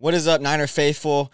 [0.00, 1.32] What is up, Niner faithful?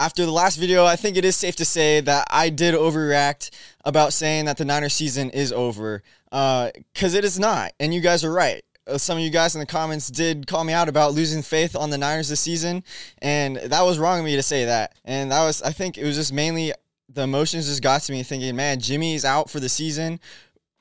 [0.00, 3.50] After the last video, I think it is safe to say that I did overreact
[3.84, 8.00] about saying that the Niner season is over, because uh, it is not, and you
[8.00, 8.64] guys are right.
[8.88, 11.76] Uh, some of you guys in the comments did call me out about losing faith
[11.76, 12.82] on the Niners this season,
[13.18, 14.96] and that was wrong of me to say that.
[15.04, 16.72] And that was, I think, it was just mainly
[17.08, 20.18] the emotions just got to me, thinking, man, Jimmy's out for the season,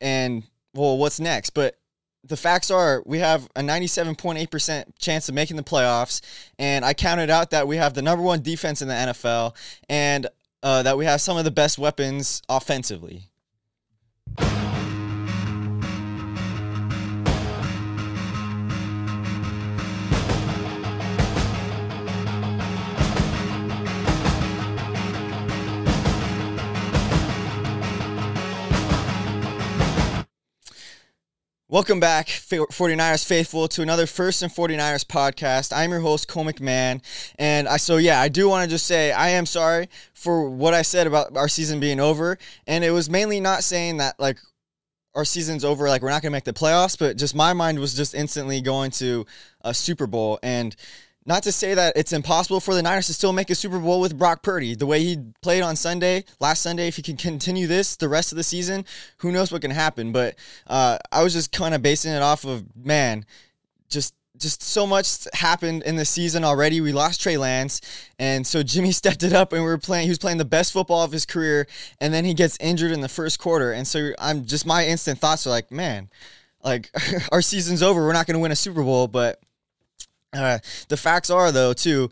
[0.01, 0.41] and
[0.73, 1.51] well, what's next?
[1.51, 1.77] But
[2.23, 6.21] the facts are we have a 97.8% chance of making the playoffs.
[6.57, 9.55] And I counted out that we have the number one defense in the NFL
[9.89, 10.27] and
[10.61, 13.29] uh, that we have some of the best weapons offensively.
[31.73, 35.75] Welcome back, 49ers faithful, to another First and 49ers podcast.
[35.75, 37.01] I'm your host, Cole McMahon.
[37.39, 40.75] And I, so, yeah, I do want to just say I am sorry for what
[40.75, 42.37] I said about our season being over.
[42.67, 44.37] And it was mainly not saying that, like,
[45.15, 47.79] our season's over, like, we're not going to make the playoffs, but just my mind
[47.79, 49.25] was just instantly going to
[49.61, 50.37] a Super Bowl.
[50.43, 50.75] And
[51.25, 54.01] not to say that it's impossible for the Niners to still make a Super Bowl
[54.01, 54.75] with Brock Purdy.
[54.75, 58.31] The way he played on Sunday, last Sunday, if he can continue this the rest
[58.31, 58.85] of the season,
[59.17, 60.11] who knows what can happen.
[60.11, 60.35] But
[60.67, 63.25] uh, I was just kind of basing it off of, man,
[63.89, 66.81] just just so much happened in the season already.
[66.81, 67.79] We lost Trey Lance,
[68.19, 70.03] and so Jimmy stepped it up, and we were playing.
[70.03, 71.67] He was playing the best football of his career,
[72.01, 75.19] and then he gets injured in the first quarter, and so I'm just my instant
[75.19, 76.09] thoughts are like, man,
[76.63, 76.89] like
[77.31, 78.05] our season's over.
[78.05, 79.39] We're not going to win a Super Bowl, but
[80.33, 80.59] uh,
[80.89, 82.09] the facts are, though, too,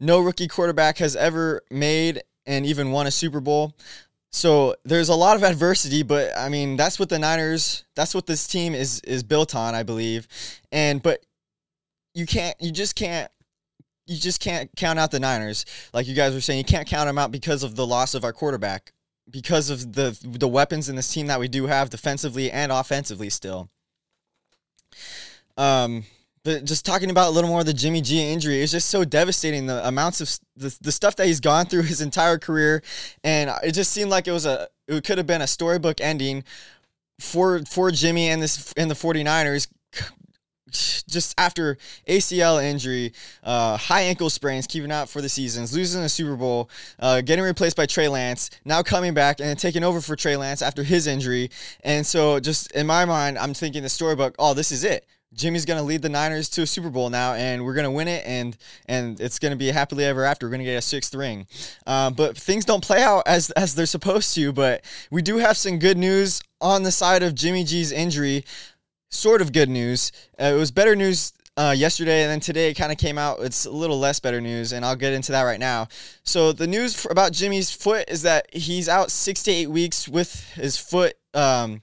[0.00, 3.74] no rookie quarterback has ever made and even won a Super Bowl.
[4.30, 8.26] So there's a lot of adversity, but I mean that's what the Niners, that's what
[8.26, 10.26] this team is is built on, I believe.
[10.72, 11.24] And but
[12.14, 13.30] you can't, you just can't,
[14.06, 16.58] you just can't count out the Niners, like you guys were saying.
[16.58, 18.92] You can't count them out because of the loss of our quarterback,
[19.30, 23.30] because of the the weapons in this team that we do have defensively and offensively
[23.30, 23.70] still.
[25.56, 26.04] Um,
[26.44, 29.04] but just talking about a little more of the Jimmy G injury, it's just so
[29.04, 29.66] devastating.
[29.66, 32.82] The amounts of the, the stuff that he's gone through his entire career,
[33.22, 36.44] and it just seemed like it was a it could have been a storybook ending
[37.20, 39.68] for for Jimmy and this and the 49ers
[40.70, 41.76] just after
[42.08, 43.12] ACL injury,
[43.44, 47.44] uh, high ankle sprains, keeping out for the seasons, losing the Super Bowl, uh, getting
[47.44, 51.06] replaced by Trey Lance, now coming back and taking over for Trey Lance after his
[51.06, 51.50] injury.
[51.84, 55.06] And so, just in my mind, I'm thinking the storybook, oh, this is it.
[55.34, 57.90] Jimmy's going to lead the Niners to a Super Bowl now, and we're going to
[57.90, 58.56] win it, and
[58.86, 60.46] and it's going to be happily ever after.
[60.46, 61.46] We're going to get a sixth ring,
[61.86, 64.52] um, but things don't play out as as they're supposed to.
[64.52, 68.44] But we do have some good news on the side of Jimmy G's injury.
[69.10, 70.10] Sort of good news.
[70.40, 73.40] Uh, it was better news uh, yesterday, and then today it kind of came out.
[73.40, 75.88] It's a little less better news, and I'll get into that right now.
[76.24, 80.52] So the news about Jimmy's foot is that he's out six to eight weeks with
[80.54, 81.14] his foot.
[81.34, 81.82] Um,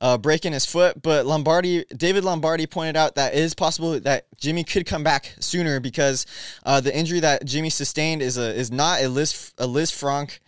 [0.00, 1.00] uh, breaking his foot.
[1.02, 5.34] But Lombardi, David Lombardi pointed out that it is possible that Jimmy could come back
[5.40, 6.26] sooner because
[6.64, 10.38] uh, the injury that Jimmy sustained is a is not a Liz a Lisfranc.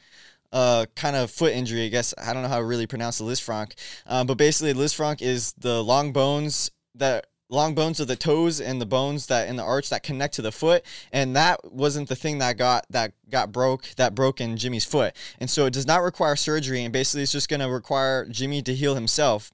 [0.52, 2.12] Uh, kind of foot injury, I guess.
[2.18, 3.72] I don't know how to really pronounce the Lisfranc,
[4.06, 8.80] um, but basically, Lisfranc is the long bones that long bones of the toes and
[8.80, 10.82] the bones that in the arch that connect to the foot
[11.12, 15.14] and that wasn't the thing that got that got broke that broke in jimmy's foot
[15.38, 18.62] and so it does not require surgery and basically it's just going to require jimmy
[18.62, 19.52] to heal himself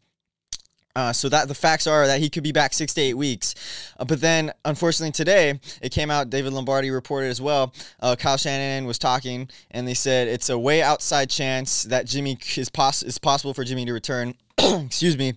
[0.96, 3.54] uh, so that the facts are that he could be back six to eight weeks,
[4.00, 6.28] uh, but then unfortunately today it came out.
[6.28, 7.72] David Lombardi reported as well.
[8.00, 12.36] Uh, Kyle Shanahan was talking, and they said it's a way outside chance that Jimmy
[12.56, 14.34] is poss- is possible for Jimmy to return.
[14.58, 15.34] excuse me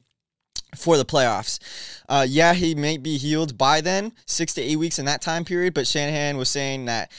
[0.75, 1.59] for the playoffs.
[2.07, 5.45] Uh, yeah, he may be healed by then, six to eight weeks in that time
[5.45, 5.73] period.
[5.73, 7.11] But Shanahan was saying that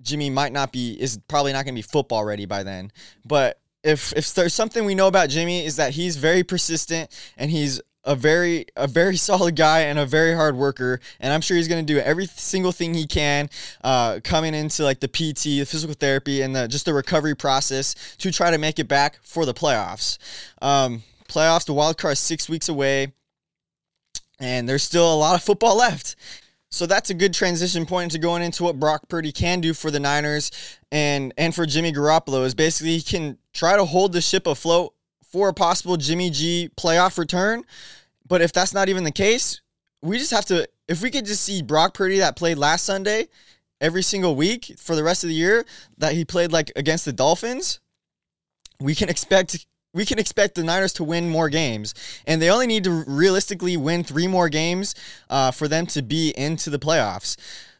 [0.00, 2.92] Jimmy might not be is probably not going to be football ready by then.
[3.24, 7.50] But if if there's something we know about Jimmy is that he's very persistent and
[7.50, 11.56] he's a very a very solid guy and a very hard worker and i'm sure
[11.56, 13.48] he's going to do every single thing he can
[13.82, 17.94] uh, coming into like the pt the physical therapy and the, just the recovery process
[18.18, 20.18] to try to make it back for the playoffs
[20.60, 23.12] um, Playoffs, the wild card six weeks away,
[24.38, 26.16] and there's still a lot of football left.
[26.74, 29.92] So that's a good transition point into going into what Brock Purdy can do for
[29.92, 30.50] the Niners
[30.90, 34.92] and and for Jimmy Garoppolo is basically he can try to hold the ship afloat
[35.22, 37.62] for a possible Jimmy G playoff return.
[38.26, 39.60] But if that's not even the case,
[40.02, 43.28] we just have to if we could just see Brock Purdy that played last Sunday
[43.80, 45.64] every single week for the rest of the year
[45.98, 47.78] that he played like against the Dolphins,
[48.80, 51.94] we can expect we can expect the Niners to win more games,
[52.26, 54.94] and they only need to realistically win three more games
[55.30, 57.36] uh, for them to be into the playoffs.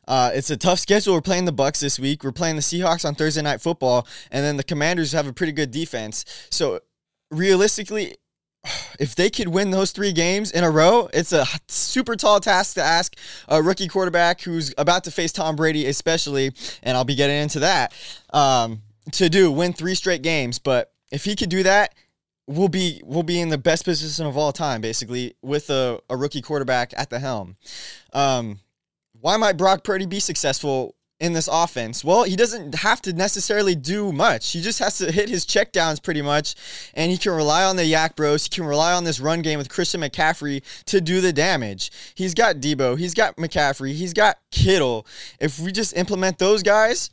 [0.07, 1.15] Uh, it's a tough schedule.
[1.15, 2.25] We're playing the Bucks this week.
[2.25, 5.53] We're playing the Seahawks on Thursday night football, and then the Commanders have a pretty
[5.53, 6.25] good defense.
[6.51, 6.81] So
[7.31, 8.17] realistically,
[9.01, 12.75] if they could win those three games in a row, it's a super tall task
[12.75, 13.17] to ask
[13.49, 16.53] a rookie quarterback who's about to face Tom Brady, especially,
[16.83, 17.93] and I'll be getting into that,
[18.33, 18.83] um,
[19.13, 20.59] to do win three straight games.
[20.59, 21.95] But if he could do that,
[22.47, 26.17] we'll be we'll be in the best position of all time, basically, with a, a
[26.17, 27.57] rookie quarterback at the helm.
[28.13, 28.61] Um,
[29.21, 32.05] why might Brock Purdy be successful in this offense?
[32.05, 34.53] Well, he doesn't have to necessarily do much.
[34.53, 36.55] He just has to hit his checkdowns pretty much,
[36.93, 38.45] and he can rely on the YAC Bros.
[38.45, 41.91] He can rely on this run game with Christian McCaffrey to do the damage.
[42.15, 45.07] He's got Deebo, he's got McCaffrey, he's got Kittle.
[45.41, 47.11] If we just implement those guys,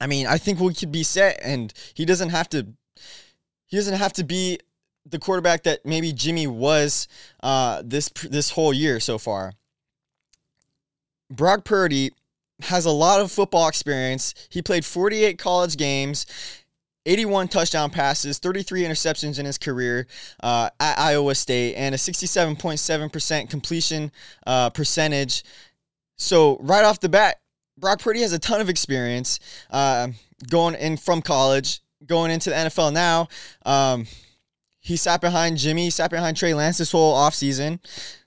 [0.00, 2.68] I mean, I think we could be set, and he doesn't have to.
[3.72, 4.58] He doesn't have to be
[5.06, 7.08] the quarterback that maybe Jimmy was
[7.42, 9.54] uh, this this whole year so far.
[11.30, 12.10] Brock Purdy
[12.64, 14.34] has a lot of football experience.
[14.50, 16.26] He played 48 college games,
[17.06, 20.06] 81 touchdown passes, 33 interceptions in his career
[20.42, 24.12] uh, at Iowa State, and a 67.7% completion
[24.46, 25.44] uh, percentage.
[26.18, 27.40] So, right off the bat,
[27.78, 29.40] Brock Purdy has a ton of experience
[29.70, 30.08] uh,
[30.50, 33.28] going in from college, going into the NFL now.
[33.64, 34.06] Um,
[34.80, 37.78] he sat behind Jimmy, sat behind Trey Lance this whole offseason.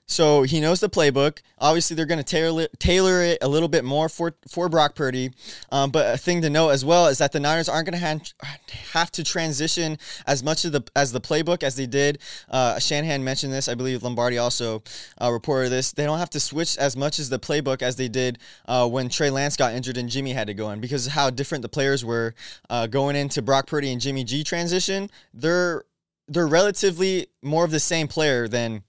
[0.06, 1.38] So he knows the playbook.
[1.58, 5.30] Obviously, they're going to tailor, tailor it a little bit more for, for Brock Purdy.
[5.72, 8.32] Um, but a thing to note as well is that the Niners aren't going to
[8.92, 12.18] have to transition as much of the as the playbook as they did.
[12.48, 13.68] Uh, Shanahan mentioned this.
[13.68, 14.82] I believe Lombardi also
[15.20, 15.92] uh, reported this.
[15.92, 19.08] They don't have to switch as much as the playbook as they did uh, when
[19.08, 21.68] Trey Lance got injured and Jimmy had to go in because of how different the
[21.68, 22.34] players were
[22.70, 25.10] uh, going into Brock Purdy and Jimmy G transition.
[25.34, 25.84] They're
[26.28, 28.82] they're relatively more of the same player than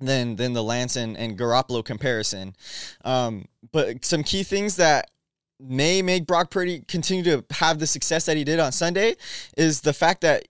[0.00, 2.54] than than the Lance and, and Garoppolo comparison.
[3.04, 5.10] Um, but some key things that
[5.58, 9.16] may make Brock Purdy continue to have the success that he did on Sunday
[9.56, 10.46] is the fact that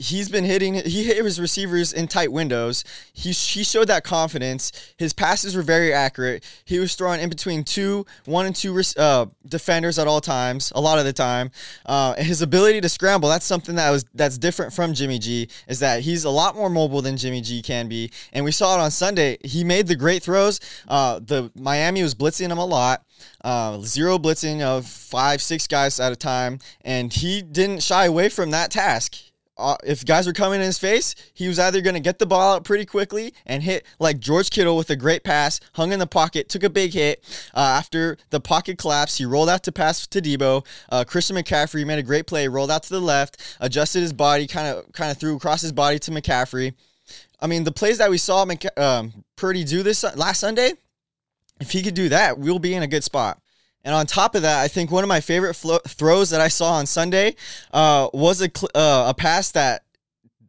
[0.00, 2.84] he's been hitting he hit his receivers in tight windows.
[3.12, 4.72] He, he showed that confidence.
[4.96, 6.42] His passes were very accurate.
[6.64, 10.80] He was throwing in between two one and two uh, defenders at all times a
[10.80, 11.50] lot of the time.
[11.84, 15.80] Uh, his ability to scramble that's something that was that's different from jimmy g is
[15.80, 18.10] that he's a lot more mobile than jimmy g can be.
[18.32, 19.36] And we saw it on sunday.
[19.44, 20.60] He made the great throws.
[20.88, 23.04] Uh, the miami was blitzing him a lot.
[23.44, 28.30] Uh, zero blitzing of five, six guys at a time, and he didn't shy away
[28.30, 29.29] from that task
[29.60, 32.26] uh, if guys were coming in his face, he was either going to get the
[32.26, 35.98] ball out pretty quickly and hit like George Kittle with a great pass, hung in
[35.98, 37.22] the pocket, took a big hit.
[37.54, 40.66] Uh, after the pocket collapsed, he rolled out to pass to Deebo.
[40.88, 44.46] Uh, Christian McCaffrey made a great play, rolled out to the left, adjusted his body,
[44.46, 46.74] kind of kind of threw across his body to McCaffrey.
[47.40, 50.72] I mean, the plays that we saw McC- um, Purdy do this last Sunday,
[51.60, 53.40] if he could do that, we'll be in a good spot.
[53.84, 56.48] And on top of that, I think one of my favorite flo- throws that I
[56.48, 57.34] saw on Sunday
[57.72, 59.84] uh, was a, cl- uh, a pass that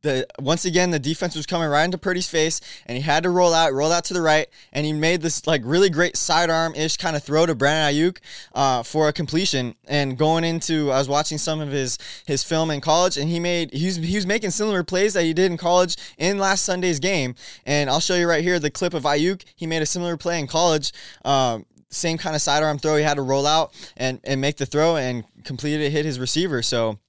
[0.01, 3.29] the once again the defense was coming right into Purdy's face, and he had to
[3.29, 6.73] roll out, roll out to the right, and he made this like really great sidearm
[6.75, 8.17] ish kind of throw to Brandon Aiyuk
[8.53, 9.75] uh, for a completion.
[9.87, 13.39] And going into, I was watching some of his his film in college, and he
[13.39, 16.63] made he was, he was making similar plays that he did in college in last
[16.63, 17.35] Sunday's game.
[17.65, 19.43] And I'll show you right here the clip of Ayuk.
[19.55, 20.91] He made a similar play in college.
[21.23, 22.95] Um, same kind of sidearm throw.
[22.95, 26.19] He had to roll out and, and make the throw and completed it, hit his
[26.19, 26.61] receiver.
[26.61, 26.99] So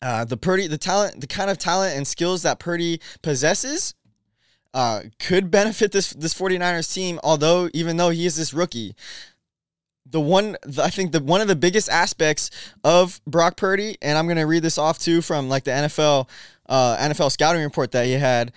[0.00, 3.94] uh, the Purdy, the talent, the kind of talent and skills that Purdy possesses
[4.74, 8.96] uh, could benefit this this 49ers team, although even though he is this rookie.
[10.04, 12.50] The one I think the one of the biggest aspects
[12.84, 16.28] of Brock Purdy, and I'm gonna read this off too from like the NFL
[16.68, 18.52] uh, NFL scouting report that he had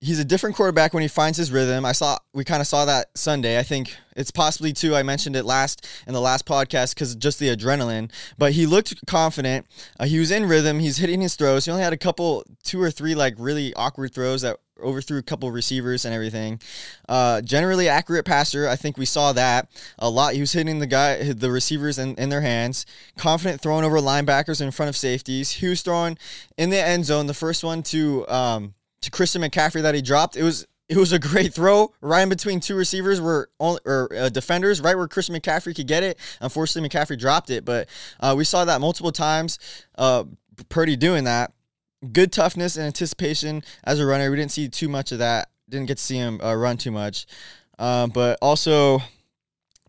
[0.00, 1.84] he's a different quarterback when he finds his rhythm.
[1.84, 3.58] I saw we kind of saw that Sunday.
[3.58, 4.94] I think it's possibly too.
[4.94, 8.10] I mentioned it last in the last podcast because just the adrenaline.
[8.38, 9.66] But he looked confident.
[9.98, 10.80] Uh, he was in rhythm.
[10.80, 11.64] He's hitting his throws.
[11.64, 15.22] He only had a couple, two or three like really awkward throws that overthrew a
[15.22, 16.58] couple receivers and everything.
[17.06, 18.66] Uh, generally accurate passer.
[18.66, 20.32] I think we saw that a lot.
[20.32, 22.86] He was hitting the guy, the receivers in, in their hands.
[23.18, 25.50] Confident throwing over linebackers in front of safeties.
[25.50, 26.16] He was throwing
[26.56, 27.26] in the end zone.
[27.26, 30.36] The first one to um, to Christian McCaffrey that he dropped.
[30.36, 34.12] It was it was a great throw right in between two receivers were only, or
[34.12, 36.18] uh, defenders, right where Christian McCaffrey could get it.
[36.40, 37.88] Unfortunately, McCaffrey dropped it, but
[38.18, 39.58] uh, we saw that multiple times.
[39.96, 40.24] Uh,
[40.68, 41.52] Purdy doing that.
[42.12, 44.30] Good toughness and anticipation as a runner.
[44.30, 45.48] We didn't see too much of that.
[45.68, 47.26] Didn't get to see him uh, run too much,
[47.78, 49.00] um, but also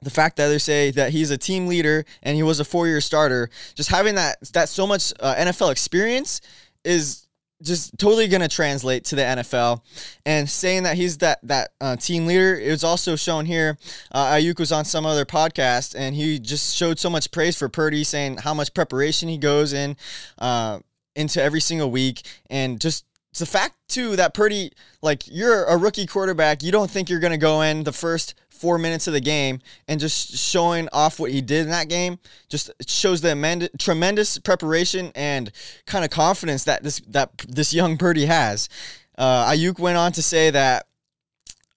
[0.03, 3.01] the fact that they say that he's a team leader and he was a four-year
[3.01, 3.49] starter.
[3.73, 6.41] Just having that that so much uh, NFL experience
[6.83, 7.27] is
[7.61, 9.81] just totally going to translate to the NFL.
[10.25, 13.77] And saying that he's that that uh, team leader, it was also shown here.
[14.11, 17.69] Uh, Aiyuk was on some other podcast, and he just showed so much praise for
[17.69, 19.97] Purdy, saying how much preparation he goes in
[20.39, 20.79] uh,
[21.15, 24.71] into every single week, and just it's the fact too that Purdy,
[25.01, 28.35] like you're a rookie quarterback, you don't think you're going to go in the first
[28.49, 32.19] four minutes of the game and just showing off what he did in that game
[32.47, 35.51] just shows the amend- tremendous preparation and
[35.85, 38.69] kind of confidence that this that this young Purdy has.
[39.17, 40.87] Uh, Aiyuk went on to say that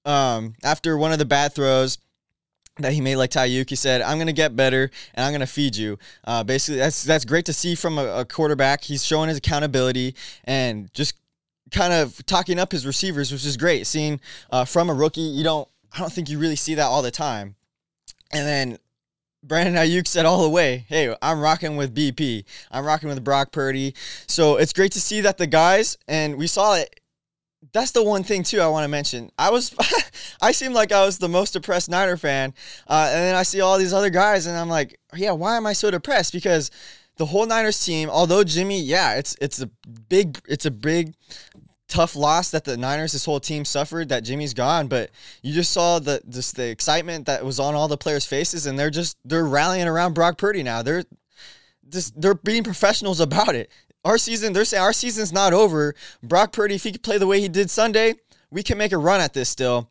[0.05, 1.99] um, after one of the bad throws,
[2.79, 3.71] that he made like Tyuk.
[3.71, 7.25] He said, "I'm gonna get better and I'm gonna feed you." Uh, basically, that's that's
[7.25, 8.83] great to see from a, a, quarterback.
[8.83, 11.15] He's showing his accountability and just
[11.71, 13.87] kind of talking up his receivers, which is great.
[13.87, 17.03] Seeing uh, from a rookie, you don't, I don't think you really see that all
[17.03, 17.57] the time.
[18.33, 18.79] And then
[19.45, 22.45] Brandon Aiyuk said all the way, "Hey, I'm rocking with BP.
[22.71, 23.95] I'm rocking with Brock Purdy."
[24.27, 27.01] So it's great to see that the guys, and we saw it.
[27.73, 29.31] That's the one thing too I want to mention.
[29.39, 29.75] I was,
[30.43, 32.55] I seemed like I was the most depressed Niner fan,
[32.89, 35.67] uh, and then I see all these other guys, and I'm like, yeah, why am
[35.67, 36.33] I so depressed?
[36.33, 36.71] Because
[37.17, 39.71] the whole Niners team, although Jimmy, yeah, it's it's a
[40.09, 41.15] big it's a big
[41.89, 45.11] tough loss that the Niners, this whole team suffered that Jimmy's gone, but
[45.43, 48.79] you just saw the just the excitement that was on all the players' faces, and
[48.79, 50.83] they're just they're rallying around Brock Purdy now.
[50.83, 51.05] They're
[51.89, 53.71] just they're being professionals about it.
[54.05, 55.95] Our season, they're saying our season's not over.
[56.23, 58.15] Brock Purdy, if he could play the way he did Sunday,
[58.51, 59.89] we can make a run at this still.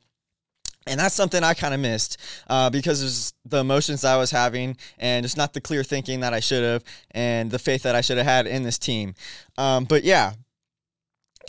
[0.86, 4.78] And that's something I kind of missed uh, because of the emotions I was having
[4.98, 8.02] and just not the clear thinking that I should have and the faith that I
[8.02, 9.16] should have had in this team.
[9.58, 10.34] Um, but yeah,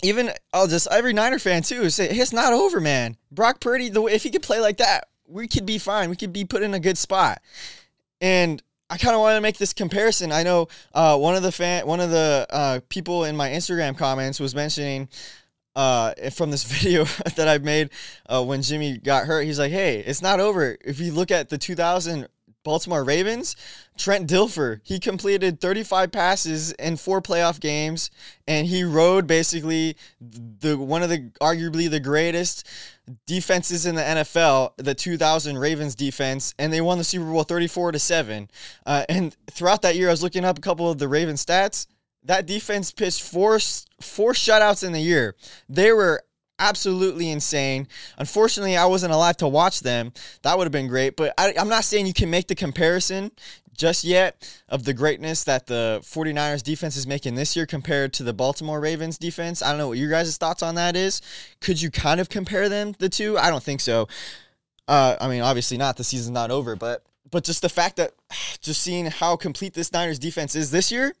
[0.03, 3.17] even I'll just every Niner fan too say it's not over, man.
[3.31, 6.09] Brock Purdy, the way if he could play like that, we could be fine.
[6.09, 7.41] We could be put in a good spot.
[8.21, 10.31] And I kind of want to make this comparison.
[10.31, 13.97] I know uh, one of the fan, one of the uh, people in my Instagram
[13.97, 15.09] comments was mentioning
[15.75, 17.05] uh, from this video
[17.35, 17.89] that I made
[18.27, 19.43] uh, when Jimmy got hurt.
[19.43, 20.77] He's like, "Hey, it's not over.
[20.83, 22.27] If you look at the 2000
[22.65, 23.55] Baltimore Ravens,
[23.97, 28.11] Trent Dilfer, he completed 35 passes in four playoff games,
[28.45, 32.67] and he rode basically the one of the arguably the greatest
[33.25, 37.93] defenses in the NFL, the 2000 Ravens defense, and they won the Super Bowl 34
[37.93, 38.49] to seven.
[38.85, 41.85] Uh, and throughout that year, I was looking up a couple of the Ravens stats
[42.25, 43.59] that defense pitched four
[44.01, 45.35] four shutouts in the year.
[45.69, 46.23] They were
[46.59, 47.87] absolutely insane.
[48.17, 50.13] Unfortunately, I wasn't alive to watch them.
[50.43, 53.31] That would have been great, but I, am not saying you can make the comparison
[53.75, 58.23] just yet of the greatness that the 49ers defense is making this year compared to
[58.23, 59.61] the Baltimore Ravens defense.
[59.61, 61.21] I don't know what your guys' thoughts on that is.
[61.59, 63.37] Could you kind of compare them, the two?
[63.37, 64.07] I don't think so.
[64.87, 65.97] Uh, I mean, obviously not.
[65.97, 68.13] The season's not over, but but just the fact that
[68.61, 71.13] just seeing how complete this Niners defense is this year,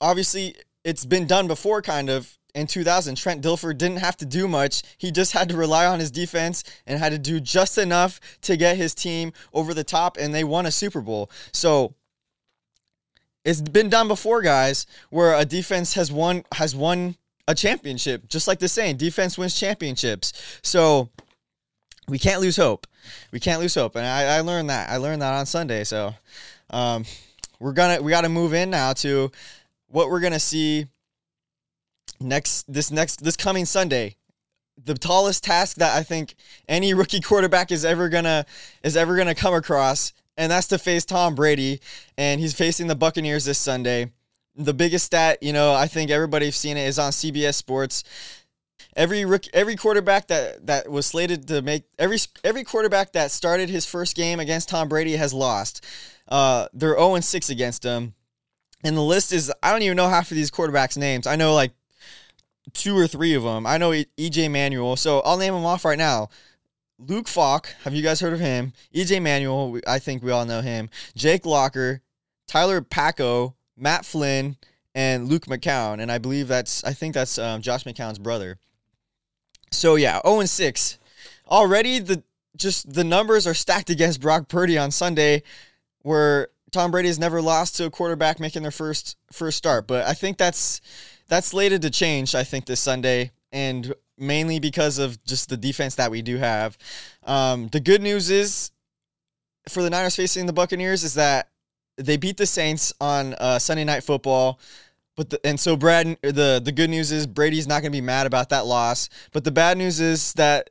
[0.00, 3.14] obviously it's been done before, kind of in 2000.
[3.16, 4.82] Trent Dilfer didn't have to do much.
[4.98, 8.56] He just had to rely on his defense and had to do just enough to
[8.56, 11.30] get his team over the top, and they won a Super Bowl.
[11.52, 11.94] So
[13.44, 17.16] it's been done before, guys, where a defense has won has won
[17.48, 20.32] a championship, just like the saying, defense wins championships.
[20.62, 21.10] So
[22.08, 22.86] we can't lose hope.
[23.32, 24.90] We can't lose hope, and I, I learned that.
[24.90, 25.84] I learned that on Sunday.
[25.84, 26.14] So
[26.70, 27.04] um,
[27.60, 29.30] we're gonna we got to move in now to
[29.88, 30.86] what we're gonna see
[32.18, 34.16] next this next this coming Sunday.
[34.82, 36.34] The tallest task that I think
[36.66, 38.46] any rookie quarterback is ever gonna
[38.82, 41.80] is ever gonna come across, and that's to face Tom Brady,
[42.16, 44.10] and he's facing the Buccaneers this Sunday.
[44.56, 48.04] The biggest stat, you know, I think everybody's seen it is on CBS Sports.
[48.96, 53.68] Every rookie, every quarterback that that was slated to make every every quarterback that started
[53.68, 55.84] his first game against Tom Brady has lost.
[56.30, 58.14] Uh, they're 0 and 6 against him.
[58.84, 61.26] And the list is, I don't even know half of these quarterbacks' names.
[61.26, 61.72] I know like
[62.72, 63.66] two or three of them.
[63.66, 64.96] I know EJ Manuel.
[64.96, 66.28] So I'll name them off right now.
[66.98, 68.72] Luke Falk, have you guys heard of him?
[68.94, 70.90] EJ Manuel, I think we all know him.
[71.14, 72.02] Jake Locker,
[72.46, 74.56] Tyler Palko, Matt Flynn,
[74.94, 76.00] and Luke McCown.
[76.00, 78.58] And I believe that's, I think that's um, Josh McCown's brother.
[79.70, 80.98] So yeah, 0 and 6.
[81.48, 82.22] Already the
[82.56, 85.42] just the numbers are stacked against Brock Purdy on Sunday
[86.02, 89.86] where Tom Brady has never lost to a quarterback making their first first start.
[89.86, 90.80] But I think that's
[91.28, 92.34] that's slated to change.
[92.34, 96.76] I think this Sunday, and mainly because of just the defense that we do have.
[97.24, 98.70] Um, the good news is
[99.68, 101.48] for the Niners facing the Buccaneers is that
[101.96, 104.60] they beat the Saints on uh, Sunday Night Football.
[105.16, 108.00] But the, and so Brad, the the good news is Brady's not going to be
[108.00, 109.08] mad about that loss.
[109.32, 110.70] But the bad news is that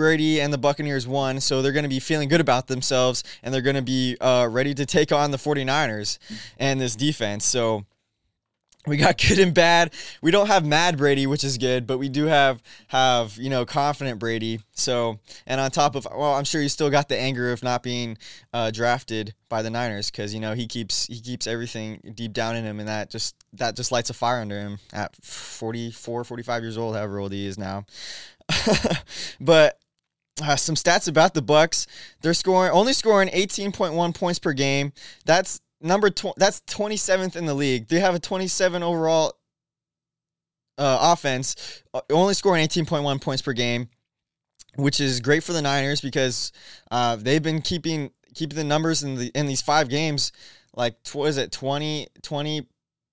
[0.00, 3.52] Brady and the Buccaneers won, so they're going to be feeling good about themselves and
[3.52, 6.18] they're going to be uh, ready to take on the 49ers
[6.58, 7.44] and this defense.
[7.44, 7.84] So
[8.86, 9.92] we got good and bad.
[10.22, 13.66] We don't have mad Brady, which is good, but we do have have you know
[13.66, 14.60] confident Brady.
[14.72, 17.82] So and on top of well, I'm sure you still got the anger of not
[17.82, 18.16] being
[18.54, 22.56] uh, drafted by the Niners because you know he keeps he keeps everything deep down
[22.56, 26.62] in him, and that just that just lights a fire under him at 44, 45
[26.62, 27.84] years old, however old he is now.
[29.40, 29.79] but
[30.40, 31.86] uh, some stats about the Bucks:
[32.20, 34.92] they're scoring only scoring 18.1 points per game.
[35.24, 37.88] That's number tw- that's 27th in the league.
[37.88, 39.38] They have a 27 overall
[40.78, 43.88] uh, offense, uh, only scoring 18.1 points per game,
[44.76, 46.52] which is great for the Niners because
[46.90, 50.30] uh, they've been keeping keeping the numbers in the in these five games
[50.76, 52.66] like what is it 20 20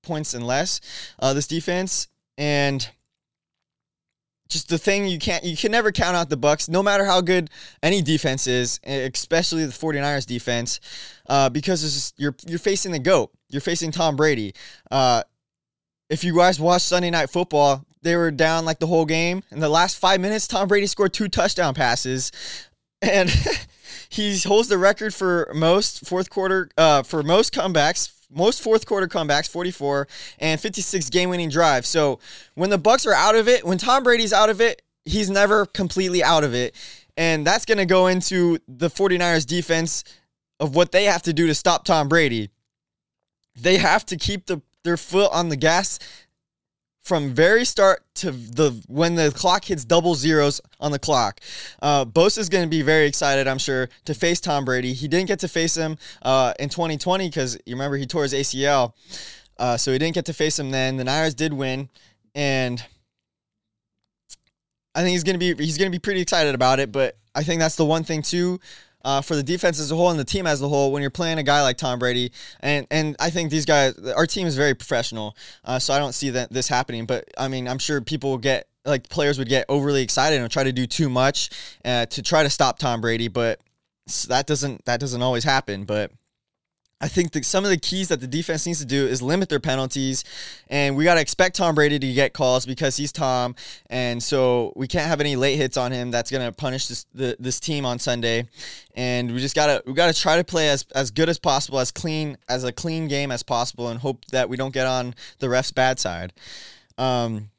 [0.03, 0.79] points and less.
[1.19, 2.07] Uh, this defense
[2.37, 2.89] and
[4.47, 7.21] just the thing you can't you can never count out the bucks no matter how
[7.21, 7.49] good
[7.83, 10.79] any defense is especially the 49ers defense
[11.27, 13.31] uh, because just, you're you're facing the goat.
[13.49, 14.53] You're facing tom brady.
[14.91, 15.23] Uh,
[16.09, 19.43] if you guys watch sunday night football they were down like the whole game.
[19.51, 22.31] In the last five minutes tom brady scored two touchdown passes
[23.01, 23.29] and
[24.09, 29.07] he holds the record for most fourth quarter uh, for most comebacks most fourth quarter
[29.07, 30.07] comebacks 44
[30.39, 31.87] and 56 game winning drives.
[31.87, 32.19] So
[32.55, 35.65] when the bucks are out of it when tom brady's out of it he's never
[35.65, 36.75] completely out of it.
[37.15, 40.03] And that's going to go into the 49ers defense
[40.59, 42.49] of what they have to do to stop tom brady.
[43.55, 45.97] They have to keep the, their foot on the gas
[47.07, 51.39] from very start to the when the clock hits double zeros on the clock.
[51.81, 54.93] Uh, Bosa is going to be very excited, I'm sure, to face Tom Brady.
[54.93, 58.33] He didn't get to face him uh, in 2020 because you remember he tore his
[58.33, 58.93] ACL,
[59.57, 60.97] uh, so he didn't get to face him then.
[60.97, 61.89] The Niners did win,
[62.35, 62.83] and
[64.93, 66.91] I think he's going to be he's going to be pretty excited about it.
[66.91, 68.59] But I think that's the one thing too
[69.03, 71.09] uh, for the defense as a whole and the team as a whole when you're
[71.09, 72.31] playing a guy like Tom Brady.
[72.59, 76.13] And and I think these guys, our team is very professional, uh, so I don't
[76.13, 77.05] see that this happening.
[77.05, 80.49] But I mean, I'm sure people will get like players would get overly excited and
[80.51, 81.49] try to do too much
[81.85, 83.59] uh, to try to stop Tom Brady, but
[84.27, 85.83] that doesn't that doesn't always happen.
[85.83, 86.11] But
[86.99, 89.59] I think some of the keys that the defense needs to do is limit their
[89.59, 90.23] penalties,
[90.67, 93.55] and we got to expect Tom Brady to get calls because he's Tom,
[93.87, 96.09] and so we can't have any late hits on him.
[96.09, 98.47] That's gonna punish this the, this team on Sunday,
[98.95, 101.91] and we just gotta we gotta try to play as as good as possible, as
[101.91, 105.47] clean as a clean game as possible, and hope that we don't get on the
[105.47, 106.33] refs' bad side.
[106.97, 107.51] Um,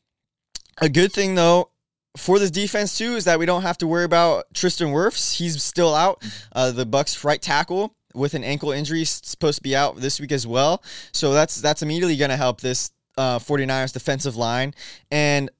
[0.81, 1.70] a good thing though
[2.16, 5.37] for this defense too is that we don't have to worry about Tristan Wirfs.
[5.37, 6.24] He's still out.
[6.53, 10.33] Uh, the Bucks right tackle with an ankle injury supposed to be out this week
[10.33, 10.83] as well.
[11.12, 14.74] So that's that's immediately going to help this uh, 49ers defensive line.
[15.11, 15.50] And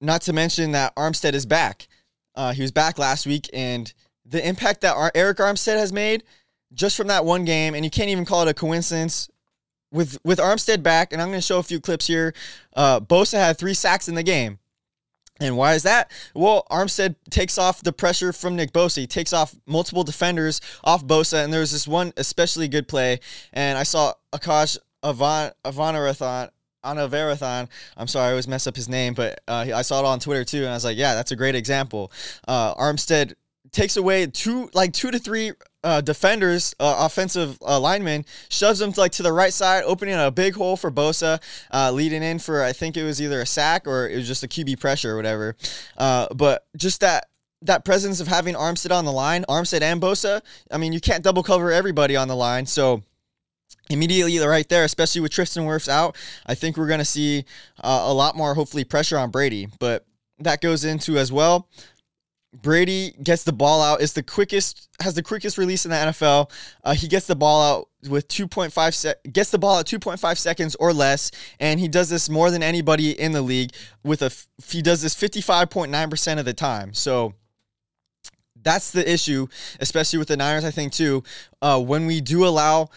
[0.00, 1.88] not to mention that Armstead is back.
[2.34, 3.92] Uh, he was back last week, and
[4.24, 6.22] the impact that Ar- Arik Armstead has made
[6.72, 9.28] just from that one game, and you can't even call it a coincidence.
[9.90, 12.34] With with Armstead back, and I'm going to show a few clips here.
[12.76, 14.58] Uh, Bosa had three sacks in the game.
[15.40, 16.10] And why is that?
[16.34, 18.98] Well, Armstead takes off the pressure from Nick Bosa.
[18.98, 23.20] He takes off multiple defenders off Bosa, and there was this one especially good play.
[23.52, 26.50] And I saw Akash Avan Avanarathon.
[26.84, 27.68] Anavarathon.
[27.96, 30.44] I'm sorry, I always mess up his name, but uh, I saw it on Twitter
[30.44, 32.12] too, and I was like, yeah, that's a great example.
[32.46, 33.34] Uh, Armstead
[33.72, 35.52] takes away two like two to three
[35.84, 40.14] uh, defenders, uh, offensive uh, linemen, shoves them to, like to the right side, opening
[40.14, 41.40] a big hole for Bosa,
[41.72, 44.42] uh, leading in for I think it was either a sack or it was just
[44.42, 45.56] a QB pressure or whatever.
[45.96, 47.26] Uh, but just that
[47.62, 50.42] that presence of having Armstead on the line, Armstead and Bosa.
[50.70, 53.02] I mean, you can't double cover everybody on the line, so
[53.90, 57.44] immediately right there, especially with Tristan Wirfs out, I think we're going to see
[57.82, 59.68] uh, a lot more, hopefully, pressure on Brady.
[59.80, 60.06] But
[60.38, 61.68] that goes into as well
[62.52, 64.00] Brady gets the ball out.
[64.00, 66.50] Is the quickest has the quickest release in the NFL.
[66.82, 70.74] Uh, he gets the ball out with 2.5 sec- gets the ball at 2.5 seconds
[70.76, 71.30] or less,
[71.60, 73.72] and he does this more than anybody in the league.
[74.02, 76.94] With a f- he does this 55.9 percent of the time.
[76.94, 77.34] So
[78.60, 79.46] that's the issue,
[79.80, 80.64] especially with the Niners.
[80.64, 81.22] I think too.
[81.60, 82.88] Uh, when we do allow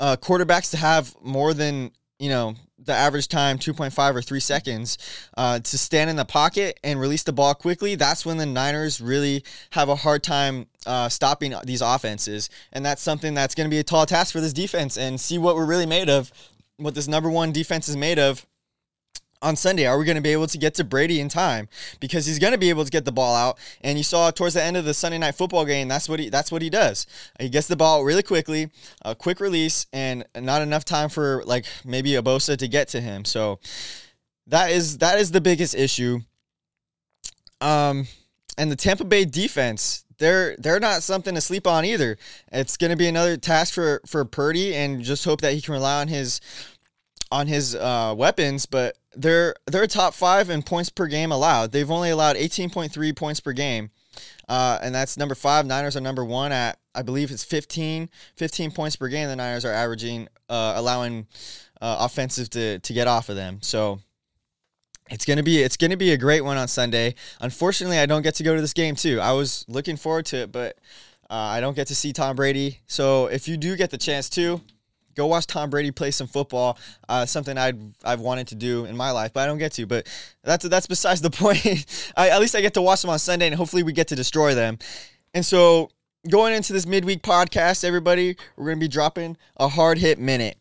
[0.00, 4.98] uh, quarterbacks to have more than you know the average time 2.5 or 3 seconds
[5.36, 9.00] uh, to stand in the pocket and release the ball quickly that's when the niners
[9.00, 12.50] really have a hard time uh, stopping these offenses.
[12.72, 15.38] And that's something that's going to be a tall task for this defense and see
[15.38, 16.32] what we're really made of
[16.76, 18.44] what this number one defense is made of
[19.44, 19.86] on Sunday?
[19.86, 21.68] Are we going to be able to get to Brady in time?
[22.00, 23.58] Because he's going to be able to get the ball out.
[23.82, 26.30] And you saw towards the end of the Sunday night football game, that's what he
[26.30, 27.06] that's what he does.
[27.38, 28.70] He gets the ball really quickly,
[29.04, 33.00] a quick release, and not enough time for like maybe a Bosa to get to
[33.00, 33.24] him.
[33.24, 33.60] So
[34.46, 36.20] that is that is the biggest issue.
[37.60, 38.08] Um,
[38.56, 42.16] and the Tampa Bay defense, they're they're not something to sleep on either.
[42.50, 45.74] It's going to be another task for for Purdy, and just hope that he can
[45.74, 46.40] rely on his
[47.30, 51.72] on his uh, weapons, but they're they're top five in points per game allowed.
[51.72, 53.90] They've only allowed 18.3 points per game,
[54.48, 55.66] uh, and that's number five.
[55.66, 59.28] Niners are number one at I believe it's 15, 15 points per game.
[59.28, 61.26] The Niners are averaging, uh, allowing
[61.80, 63.58] uh, offensive to to get off of them.
[63.62, 64.00] So
[65.10, 67.14] it's gonna be it's gonna be a great one on Sunday.
[67.40, 69.20] Unfortunately, I don't get to go to this game too.
[69.20, 70.78] I was looking forward to it, but
[71.30, 72.80] uh, I don't get to see Tom Brady.
[72.86, 74.60] So if you do get the chance to,
[75.14, 76.78] go watch Tom Brady play some football.
[77.08, 79.86] Uh, something I'd I've wanted to do in my life, but I don't get to.
[79.86, 80.06] But
[80.42, 81.86] that's that's besides the point.
[82.16, 84.16] I, at least I get to watch them on Sunday, and hopefully we get to
[84.16, 84.78] destroy them.
[85.32, 85.90] And so
[86.28, 90.56] going into this midweek podcast, everybody, we're gonna be dropping a hard hit minute.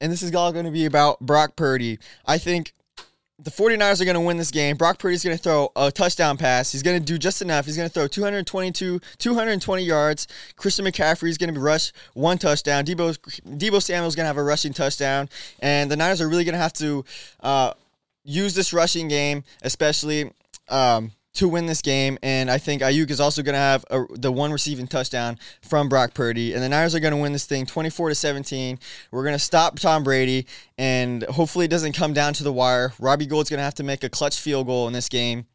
[0.00, 1.98] And this is all going to be about Brock Purdy.
[2.26, 2.73] I think
[3.38, 4.76] the 49ers are going to win this game.
[4.76, 6.70] Brock Purdy is going to throw a touchdown pass.
[6.70, 7.66] He's going to do just enough.
[7.66, 10.28] He's going to throw 222, 220 yards.
[10.56, 12.84] Christian McCaffrey is going to be rush one touchdown.
[12.84, 15.28] Deebo Samuel is going to have a rushing touchdown.
[15.60, 17.04] And the Niners are really going to have to
[17.40, 17.72] uh,
[18.22, 20.30] use this rushing game, especially
[20.68, 22.18] um, to win this game.
[22.22, 25.88] And I think Aiyuk is also going to have a, the one receiving touchdown from
[25.88, 26.54] Brock Purdy.
[26.54, 28.78] And the Niners are going to win this thing 24 to 17.
[29.10, 30.46] We're going to stop Tom Brady,
[30.78, 32.92] and hopefully it doesn't come down to the wire.
[32.98, 35.46] Robbie Gould's going to have to make a clutch field goal in this game.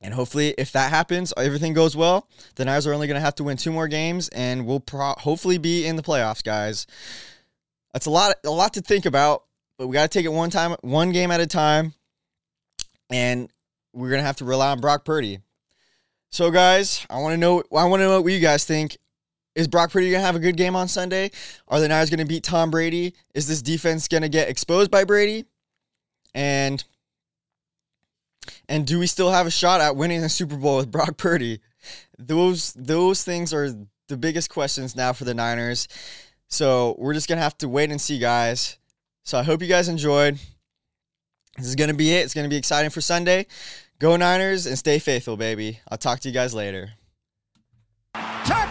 [0.00, 2.28] And hopefully, if that happens, everything goes well.
[2.56, 5.14] The Niners are only going to have to win two more games, and we'll pro-
[5.14, 6.86] hopefully be in the playoffs, guys.
[7.94, 9.44] That's a lot, a lot to think about,
[9.78, 11.94] but we got to take it one time, one game at a time.
[13.08, 13.48] And
[13.94, 15.38] we're gonna have to rely on Brock Purdy.
[16.30, 17.62] So, guys, I want to know.
[17.72, 18.98] I want to know what you guys think.
[19.54, 21.30] Is Brock Purdy gonna have a good game on Sunday?
[21.68, 23.14] Are the Niners gonna beat Tom Brady?
[23.34, 25.44] Is this defense gonna get exposed by Brady?
[26.34, 26.82] And
[28.68, 31.60] and do we still have a shot at winning the Super Bowl with Brock Purdy?
[32.18, 33.70] Those those things are
[34.08, 35.86] the biggest questions now for the Niners.
[36.48, 38.78] So we're just gonna have to wait and see, guys.
[39.22, 40.38] So I hope you guys enjoyed.
[41.56, 42.24] This is gonna be it.
[42.24, 43.46] It's gonna be exciting for Sunday.
[44.04, 45.80] Go Niners and stay faithful, baby.
[45.88, 46.90] I'll talk to you guys later.
[48.12, 48.63] Touchdown!